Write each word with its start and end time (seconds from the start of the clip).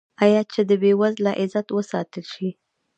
آیا 0.23 0.41
چې 0.51 0.61
د 0.69 0.71
بې 0.81 0.91
وزله 1.01 1.31
عزت 1.41 1.67
وساتل 1.77 2.25
شي؟ 2.33 2.49